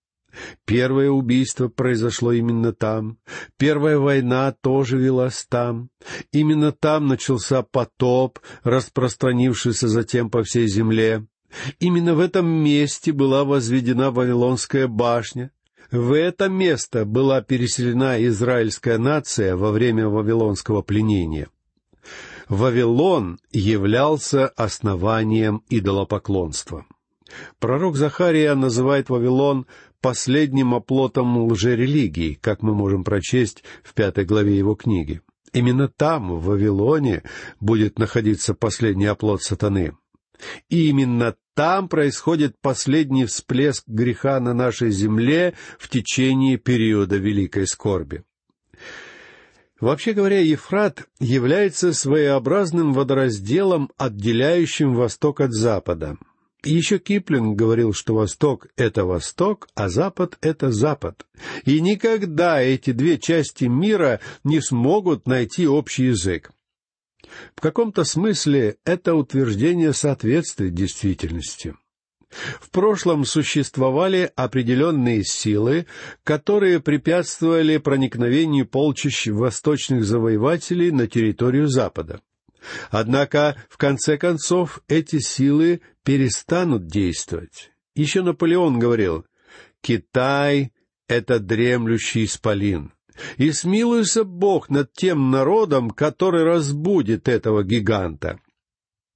Первое 0.65 1.10
убийство 1.10 1.69
произошло 1.69 2.33
именно 2.33 2.74
там. 2.74 3.19
Первая 3.57 4.00
война 4.00 4.53
тоже 4.62 4.98
велась 4.98 5.45
там. 5.48 5.91
Именно 6.33 6.74
там 6.74 7.07
начался 7.07 7.62
потоп, 7.63 8.39
распространившийся 8.63 9.88
затем 9.88 10.29
по 10.29 10.43
всей 10.43 10.67
земле. 10.67 11.25
Именно 11.79 12.15
в 12.15 12.20
этом 12.20 12.48
месте 12.48 13.12
была 13.12 13.43
возведена 13.43 14.12
Вавилонская 14.12 14.88
башня. 14.88 15.51
В 15.91 16.13
это 16.13 16.48
место 16.48 17.05
была 17.05 17.41
переселена 17.41 18.24
израильская 18.25 18.98
нация 18.98 19.55
во 19.58 19.72
время 19.72 20.08
Вавилонского 20.08 20.81
пленения. 20.81 21.50
Вавилон 22.48 23.39
являлся 23.51 24.48
основанием 24.48 25.63
идолопоклонства. 25.70 26.86
Пророк 27.60 27.96
Захария 27.96 28.55
называет 28.55 29.10
Вавилон 29.10 29.67
последним 30.01 30.74
оплотом 30.74 31.38
лжерелигии, 31.50 32.38
как 32.41 32.62
мы 32.62 32.74
можем 32.74 33.03
прочесть 33.03 33.63
в 33.84 33.93
пятой 33.93 34.25
главе 34.25 34.58
его 34.58 34.75
книги. 34.75 35.22
Именно 35.53 35.89
там, 35.89 36.34
в 36.34 36.46
Вавилоне, 36.46 37.24
будет 37.60 38.00
находиться 38.00 38.53
последний 38.53 39.05
оплот 39.05 39.43
сатаны. 39.43 39.93
И 40.70 40.89
именно 40.89 41.36
там 41.55 41.89
происходит 41.89 42.55
последний 42.62 43.25
всплеск 43.25 43.84
греха 43.88 44.39
на 44.39 44.53
нашей 44.53 44.91
земле 44.91 45.53
в 45.79 45.89
течение 45.89 46.58
периода 46.58 47.17
великой 47.17 47.67
скорби. 47.67 48.24
Вообще 49.79 50.13
говоря, 50.13 50.39
Ефрат 50.39 51.08
является 51.20 51.93
своеобразным 51.93 52.93
водоразделом, 52.93 53.91
отделяющим 53.98 54.93
Восток 54.93 55.41
от 55.41 55.53
Запада— 55.53 56.17
еще 56.63 57.00
Киплинг 57.00 57.58
говорил, 57.58 57.91
что 57.91 58.13
Восток— 58.13 58.67
это 58.75 59.03
Восток, 59.05 59.67
а 59.74 59.89
Запад— 59.89 60.38
это 60.41 60.72
Запад. 60.72 61.25
И 61.65 61.81
никогда 61.81 62.62
эти 62.62 62.91
две 62.91 63.17
части 63.17 63.65
мира 63.65 64.20
не 64.43 64.62
смогут 64.62 65.25
найти 65.25 65.67
общий 65.67 66.05
язык. 66.05 66.51
В 67.55 67.61
каком-то 67.61 68.03
смысле 68.03 68.77
это 68.85 69.15
утверждение 69.15 69.93
соответствует 69.93 70.73
действительности. 70.73 71.75
В 72.61 72.69
прошлом 72.69 73.25
существовали 73.25 74.31
определенные 74.35 75.23
силы, 75.23 75.85
которые 76.23 76.79
препятствовали 76.79 77.77
проникновению 77.77 78.65
полчищ 78.65 79.27
восточных 79.27 80.05
завоевателей 80.05 80.91
на 80.91 81.07
территорию 81.07 81.67
Запада. 81.67 82.21
Однако, 82.89 83.57
в 83.69 83.77
конце 83.77 84.17
концов, 84.17 84.81
эти 84.88 85.19
силы 85.19 85.81
перестанут 86.03 86.88
действовать. 86.88 87.71
Еще 87.95 88.21
Наполеон 88.21 88.79
говорил, 88.79 89.25
«Китай— 89.81 90.71
это 91.07 91.39
дремлющий 91.39 92.25
исполин, 92.25 92.93
и 93.37 93.51
смилуется 93.51 94.23
Бог 94.23 94.69
над 94.69 94.93
тем 94.93 95.31
народом, 95.31 95.89
который 95.89 96.43
разбудит 96.43 97.27
этого 97.27 97.63
гиганта». 97.63 98.39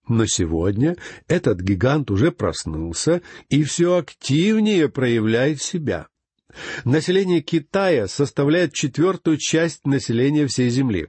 Но 0.08 0.26
сегодня 0.28 0.98
этот 1.28 1.62
гигант 1.62 2.12
уже 2.12 2.32
проснулся 2.32 3.22
и 3.50 3.64
все 3.64 3.98
активнее 3.98 4.88
проявляет 4.88 5.62
себя. 5.62 6.08
Население 6.84 7.42
Китая 7.42 8.08
составляет 8.08 8.74
четвертую 8.74 9.38
часть 9.38 9.86
населения 9.86 10.48
всей 10.48 10.70
Земли. 10.70 11.08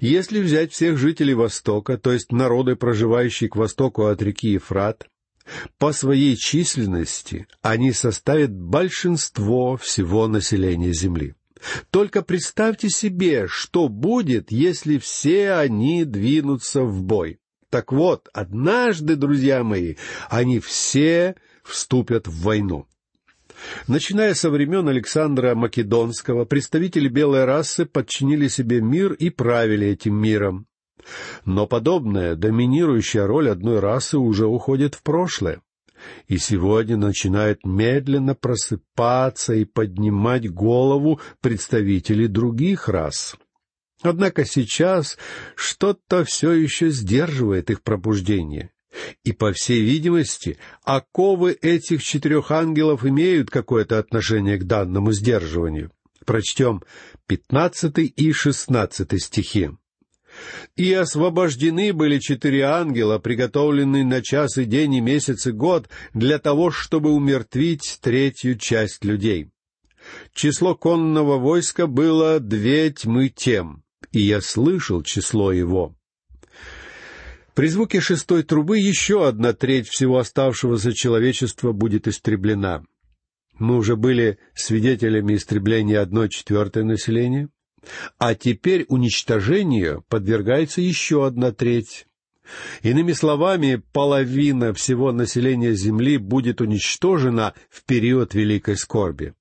Если 0.00 0.40
взять 0.40 0.72
всех 0.72 0.98
жителей 0.98 1.34
Востока, 1.34 1.98
то 1.98 2.12
есть 2.12 2.32
народы, 2.32 2.76
проживающие 2.76 3.48
к 3.48 3.56
востоку 3.56 4.06
от 4.06 4.22
реки 4.22 4.50
Ефрат, 4.52 5.06
по 5.78 5.92
своей 5.92 6.36
численности 6.36 7.46
они 7.62 7.92
составят 7.92 8.52
большинство 8.52 9.76
всего 9.76 10.28
населения 10.28 10.92
Земли. 10.92 11.34
Только 11.90 12.22
представьте 12.22 12.88
себе, 12.88 13.46
что 13.48 13.88
будет, 13.88 14.50
если 14.50 14.98
все 14.98 15.52
они 15.52 16.04
двинутся 16.04 16.82
в 16.82 17.02
бой. 17.02 17.38
Так 17.70 17.92
вот, 17.92 18.28
однажды, 18.32 19.16
друзья 19.16 19.62
мои, 19.62 19.96
они 20.30 20.58
все 20.58 21.36
вступят 21.62 22.26
в 22.26 22.42
войну. 22.42 22.86
Начиная 23.88 24.34
со 24.34 24.50
времен 24.50 24.88
Александра 24.88 25.54
Македонского, 25.54 26.44
представители 26.44 27.08
белой 27.08 27.44
расы 27.44 27.86
подчинили 27.86 28.48
себе 28.48 28.80
мир 28.80 29.12
и 29.12 29.30
правили 29.30 29.88
этим 29.88 30.14
миром. 30.14 30.66
Но 31.44 31.66
подобная 31.66 32.34
доминирующая 32.36 33.26
роль 33.26 33.50
одной 33.50 33.80
расы 33.80 34.18
уже 34.18 34.46
уходит 34.46 34.94
в 34.94 35.02
прошлое. 35.02 35.60
И 36.26 36.38
сегодня 36.38 36.96
начинают 36.96 37.64
медленно 37.64 38.34
просыпаться 38.34 39.54
и 39.54 39.64
поднимать 39.64 40.50
голову 40.50 41.20
представители 41.40 42.26
других 42.26 42.88
рас. 42.88 43.36
Однако 44.02 44.44
сейчас 44.44 45.18
что-то 45.56 46.24
все 46.24 46.52
еще 46.52 46.90
сдерживает 46.90 47.70
их 47.70 47.82
пробуждение. 47.82 48.70
И, 49.24 49.32
по 49.32 49.52
всей 49.52 49.82
видимости, 49.82 50.58
оковы 50.84 51.52
этих 51.52 52.02
четырех 52.02 52.50
ангелов 52.50 53.04
имеют 53.04 53.50
какое-то 53.50 53.98
отношение 53.98 54.56
к 54.56 54.64
данному 54.64 55.12
сдерживанию. 55.12 55.90
Прочтем 56.24 56.82
пятнадцатый 57.26 58.06
и 58.06 58.32
шестнадцатый 58.32 59.18
стихи. 59.18 59.70
«И 60.76 60.92
освобождены 60.92 61.92
были 61.92 62.18
четыре 62.18 62.64
ангела, 62.64 63.18
приготовленные 63.18 64.04
на 64.04 64.22
час 64.22 64.58
и 64.58 64.64
день 64.64 64.94
и 64.94 65.00
месяц 65.00 65.46
и 65.46 65.52
год, 65.52 65.88
для 66.14 66.38
того, 66.38 66.70
чтобы 66.70 67.10
умертвить 67.10 67.98
третью 68.00 68.58
часть 68.58 69.04
людей. 69.04 69.50
Число 70.34 70.74
конного 70.74 71.38
войска 71.38 71.86
было 71.86 72.40
две 72.40 72.90
тьмы 72.90 73.28
тем, 73.28 73.82
и 74.12 74.20
я 74.20 74.40
слышал 74.40 75.02
число 75.02 75.52
его. 75.52 75.94
При 77.54 77.66
звуке 77.68 78.00
шестой 78.00 78.44
трубы 78.44 78.78
еще 78.78 79.26
одна 79.26 79.52
треть 79.52 79.88
всего 79.88 80.18
оставшегося 80.18 80.92
человечества 80.92 81.72
будет 81.72 82.06
истреблена. 82.06 82.84
Мы 83.58 83.76
уже 83.76 83.96
были 83.96 84.38
свидетелями 84.54 85.34
истребления 85.34 86.00
одной 86.00 86.28
четвертой 86.28 86.84
населения, 86.84 87.48
а 88.18 88.34
теперь 88.34 88.84
уничтожению 88.88 90.04
подвергается 90.08 90.80
еще 90.80 91.26
одна 91.26 91.52
треть. 91.52 92.06
Иными 92.82 93.12
словами, 93.12 93.82
половина 93.92 94.72
всего 94.72 95.12
населения 95.12 95.74
Земли 95.74 96.16
будет 96.16 96.60
уничтожена 96.60 97.54
в 97.68 97.84
период 97.84 98.34
великой 98.34 98.76
скорби. 98.76 99.34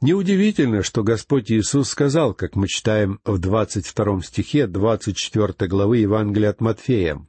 Неудивительно, 0.00 0.82
что 0.82 1.02
Господь 1.02 1.50
Иисус 1.50 1.88
сказал, 1.88 2.34
как 2.34 2.54
мы 2.54 2.68
читаем 2.68 3.18
в 3.24 3.38
двадцать 3.38 3.86
втором 3.86 4.22
стихе 4.22 4.66
двадцать 4.66 5.16
четвертой 5.16 5.68
главы 5.68 5.98
Евангелия 5.98 6.50
от 6.50 6.60
Матфея. 6.60 7.24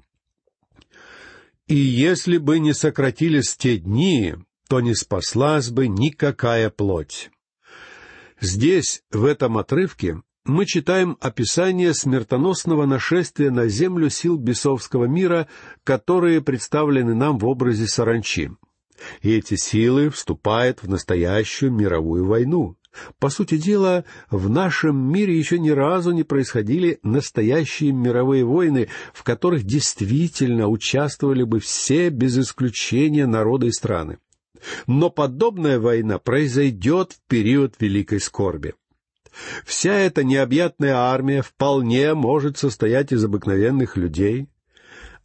«И 1.68 1.76
если 1.76 2.38
бы 2.38 2.60
не 2.60 2.74
сократились 2.74 3.56
те 3.56 3.78
дни, 3.78 4.36
то 4.70 4.82
не 4.82 4.96
спаслась 4.96 5.70
бы 5.70 5.88
никакая 5.88 6.70
плоть». 6.70 7.30
Здесь, 8.40 9.02
в 9.12 9.26
этом 9.26 9.58
отрывке, 9.58 10.22
мы 10.46 10.66
читаем 10.66 11.18
описание 11.20 11.94
смертоносного 11.94 12.86
нашествия 12.86 13.52
на 13.52 13.68
землю 13.68 14.10
сил 14.10 14.38
бесовского 14.38 15.06
мира, 15.06 15.48
которые 15.84 16.42
представлены 16.42 17.16
нам 17.16 17.38
в 17.40 17.48
образе 17.48 17.88
саранчи. 17.88 18.52
И 19.22 19.36
эти 19.36 19.56
силы 19.56 20.10
вступают 20.10 20.84
в 20.84 20.90
настоящую 20.90 21.72
мировую 21.72 22.26
войну. 22.26 22.78
По 23.20 23.30
сути 23.30 23.58
дела, 23.58 24.06
в 24.32 24.50
нашем 24.50 24.98
мире 25.12 25.38
еще 25.38 25.60
ни 25.60 25.70
разу 25.70 26.12
не 26.12 26.24
происходили 26.24 27.00
настоящие 27.04 27.92
мировые 27.92 28.44
войны, 28.46 28.88
в 29.14 29.24
которых 29.24 29.64
действительно 29.64 30.68
участвовали 30.68 31.44
бы 31.44 31.60
все 31.60 32.10
без 32.10 32.38
исключения 32.38 33.28
народы 33.28 33.68
и 33.68 33.72
страны. 33.72 34.18
Но 34.86 35.10
подобная 35.10 35.80
война 35.80 36.20
произойдет 36.20 37.14
в 37.14 37.28
период 37.28 37.76
Великой 37.80 38.20
Скорби. 38.20 38.74
Вся 39.66 39.94
эта 39.94 40.24
необъятная 40.24 40.96
армия 40.96 41.42
вполне 41.42 42.14
может 42.14 42.58
состоять 42.58 43.12
из 43.12 43.24
обыкновенных 43.24 43.96
людей, 43.96 44.48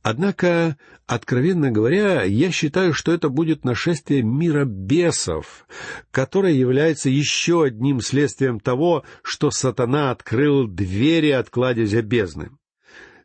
Однако, 0.03 0.77
откровенно 1.07 1.71
говоря, 1.71 2.25
я 2.25 2.51
считаю, 2.51 2.93
что 2.93 3.13
это 3.13 3.29
будет 3.29 3.65
нашествие 3.65 4.23
мира 4.23 4.65
бесов, 4.65 5.65
которое 6.11 6.55
является 6.55 7.09
еще 7.09 7.63
одним 7.63 8.01
следствием 8.01 8.59
того, 8.59 9.05
что 9.23 9.53
сатана 9.53 10.11
открыл 10.11 10.67
двери 10.67 11.31
от 11.31 11.51
кладезя 11.51 12.03
бездны. 12.03 12.51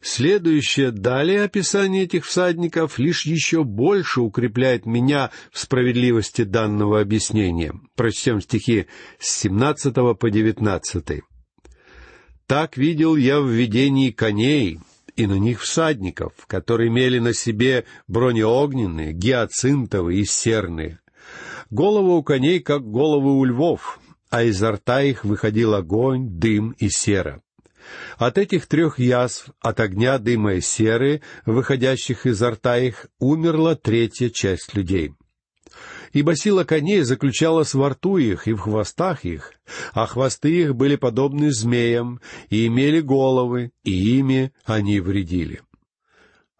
Следующее 0.10 0.92
далее 0.92 1.44
описание 1.44 2.06
этих 2.06 2.26
всадников 2.26 2.98
лишь 2.98 3.26
еще 3.26 3.66
больше 3.66 4.22
укрепляет 4.22 4.86
меня 4.86 5.32
в 5.52 5.60
справедливости 5.60 6.46
данного 6.46 7.02
объяснения. 7.02 7.74
Прочтем 7.96 8.40
стихи 8.40 8.88
с 9.20 9.42
17 9.42 9.94
по 10.18 10.30
19. 10.32 11.24
«Так 12.48 12.78
видел 12.78 13.18
я 13.18 13.42
в 13.42 13.50
видении 13.50 14.12
коней, 14.12 14.80
и 15.18 15.28
на 15.28 15.38
них 15.38 15.62
всадников, 15.62 16.32
которые 16.48 16.88
имели 16.88 17.20
на 17.20 17.34
себе 17.34 17.84
бронеогненные, 18.08 19.12
гиацинтовые 19.12 20.22
и 20.22 20.26
серные. 20.26 21.00
Голова 21.70 22.16
у 22.16 22.24
коней, 22.24 22.62
как 22.62 22.90
головы 22.90 23.38
у 23.38 23.44
львов, 23.44 24.00
а 24.30 24.44
изо 24.44 24.72
рта 24.72 25.02
их 25.02 25.26
выходил 25.26 25.74
огонь, 25.74 26.30
дым 26.30 26.72
и 26.80 26.88
сера. 26.88 27.42
От 28.18 28.38
этих 28.38 28.66
трех 28.68 29.00
язв, 29.00 29.50
от 29.62 29.80
огня, 29.80 30.18
дыма 30.18 30.56
и 30.56 30.62
серы, 30.62 31.22
выходящих 31.46 32.26
изо 32.26 32.52
рта 32.52 32.78
их, 32.78 33.08
умерла 33.20 33.76
третья 33.76 34.30
часть 34.30 34.74
людей. 34.74 35.14
Ибо 36.14 36.36
сила 36.36 36.64
коней 36.64 37.02
заключалась 37.02 37.74
во 37.74 37.90
рту 37.90 38.18
их 38.18 38.48
и 38.48 38.54
в 38.54 38.60
хвостах 38.60 39.26
их, 39.26 39.54
а 39.94 40.06
хвосты 40.06 40.62
их 40.62 40.76
были 40.76 40.96
подобны 40.96 41.52
змеям, 41.52 42.22
и 42.50 42.68
имели 42.68 43.02
головы, 43.02 43.72
и 43.84 44.18
ими 44.18 44.54
они 44.66 45.00
вредили. 45.00 45.62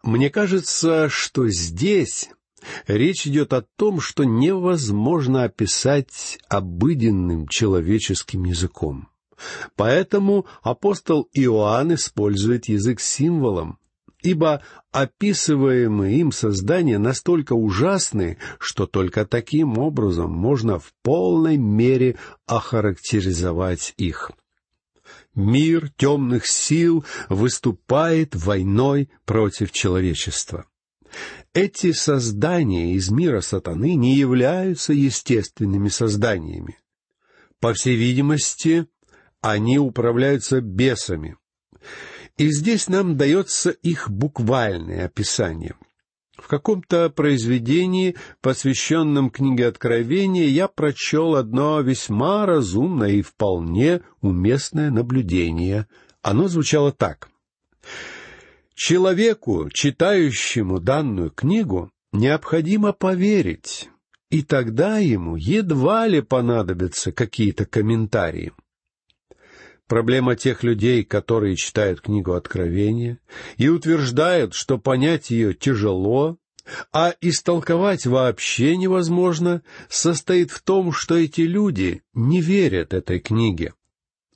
Мне 0.02 0.30
кажется, 0.30 1.08
что 1.08 1.48
здесь 1.48 2.30
речь 2.86 3.26
идет 3.26 3.52
о 3.52 3.62
том, 3.62 4.00
что 4.00 4.24
невозможно 4.24 5.44
описать 5.44 6.38
обыденным 6.48 7.48
человеческим 7.48 8.44
языком. 8.44 9.08
Поэтому 9.76 10.46
апостол 10.62 11.28
Иоанн 11.32 11.94
использует 11.94 12.68
язык 12.68 13.00
символом, 13.00 13.78
ибо 14.22 14.62
описываемые 14.90 16.18
им 16.18 16.32
создания 16.32 16.98
настолько 16.98 17.52
ужасны, 17.52 18.38
что 18.58 18.86
только 18.86 19.24
таким 19.24 19.78
образом 19.78 20.32
можно 20.32 20.78
в 20.78 20.92
полной 21.02 21.56
мере 21.56 22.16
охарактеризовать 22.46 23.94
их. 23.96 24.32
Мир 25.34 25.90
темных 25.96 26.46
сил 26.46 27.04
выступает 27.28 28.34
войной 28.34 29.08
против 29.24 29.70
человечества. 29.70 30.66
Эти 31.54 31.92
создания 31.92 32.94
из 32.94 33.10
мира 33.10 33.40
сатаны 33.40 33.94
не 33.94 34.16
являются 34.16 34.92
естественными 34.92 35.88
созданиями. 35.88 36.78
По 37.60 37.72
всей 37.72 37.96
видимости, 37.96 38.86
они 39.40 39.78
управляются 39.78 40.60
бесами. 40.60 41.36
И 42.36 42.50
здесь 42.50 42.88
нам 42.88 43.16
дается 43.16 43.70
их 43.70 44.10
буквальное 44.10 45.06
описание. 45.06 45.74
В 46.36 46.46
каком-то 46.46 47.10
произведении, 47.10 48.14
посвященном 48.40 49.30
книге 49.30 49.66
Откровения, 49.66 50.46
я 50.46 50.68
прочел 50.68 51.34
одно 51.34 51.80
весьма 51.80 52.46
разумное 52.46 53.10
и 53.10 53.22
вполне 53.22 54.02
уместное 54.20 54.90
наблюдение. 54.90 55.88
Оно 56.22 56.46
звучало 56.46 56.92
так. 56.92 57.28
Человеку, 58.74 59.68
читающему 59.72 60.78
данную 60.78 61.30
книгу, 61.30 61.90
необходимо 62.12 62.92
поверить, 62.92 63.88
и 64.30 64.42
тогда 64.42 64.98
ему 64.98 65.34
едва 65.34 66.06
ли 66.06 66.20
понадобятся 66.20 67.10
какие-то 67.10 67.66
комментарии. 67.66 68.52
Проблема 69.88 70.36
тех 70.36 70.62
людей, 70.62 71.02
которые 71.02 71.56
читают 71.56 72.02
книгу 72.02 72.34
Откровения 72.34 73.18
и 73.56 73.68
утверждают, 73.68 74.52
что 74.52 74.76
понять 74.76 75.30
ее 75.30 75.54
тяжело, 75.54 76.36
а 76.92 77.14
истолковать 77.22 78.04
вообще 78.04 78.76
невозможно, 78.76 79.62
состоит 79.88 80.50
в 80.50 80.60
том, 80.60 80.92
что 80.92 81.16
эти 81.16 81.40
люди 81.40 82.02
не 82.12 82.42
верят 82.42 82.92
этой 82.92 83.18
книге. 83.18 83.72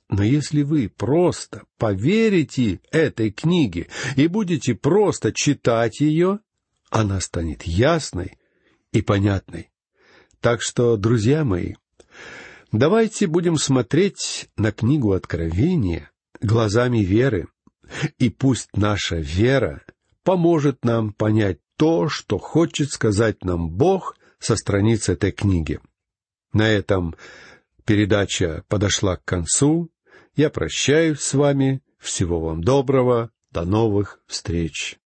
Но 0.09 0.23
если 0.23 0.63
вы 0.63 0.89
просто 0.89 1.61
поверите 1.77 2.79
этой 2.91 3.31
книге 3.31 3.87
и 4.15 4.25
будете 4.27 4.73
просто 4.73 5.31
читать 5.31 5.99
ее, 5.99 6.39
она 6.89 7.19
станет 7.21 7.61
ясной 7.63 8.37
и 8.91 9.03
понятной. 9.03 9.69
Так 10.39 10.63
что, 10.63 10.97
друзья 10.97 11.43
мои, 11.43 11.75
Давайте 12.73 13.27
будем 13.27 13.57
смотреть 13.57 14.49
на 14.57 14.71
книгу 14.71 15.13
Откровения 15.13 16.09
глазами 16.41 17.03
веры, 17.03 17.47
и 18.17 18.31
пусть 18.31 18.75
наша 18.75 19.17
вера 19.17 19.83
поможет 20.23 20.83
нам 20.83 21.13
понять 21.13 21.59
то, 21.77 22.09
что 22.09 22.39
хочет 22.39 22.89
сказать 22.89 23.43
нам 23.43 23.69
Бог 23.69 24.17
со 24.39 24.55
страниц 24.55 25.07
этой 25.07 25.31
книги. 25.31 25.79
На 26.51 26.67
этом 26.67 27.15
передача 27.85 28.63
подошла 28.69 29.17
к 29.17 29.23
концу. 29.23 29.91
Я 30.35 30.49
прощаюсь 30.49 31.19
с 31.19 31.35
вами. 31.35 31.83
Всего 31.99 32.39
вам 32.39 32.63
доброго. 32.63 33.29
До 33.51 33.65
новых 33.65 34.19
встреч. 34.25 34.97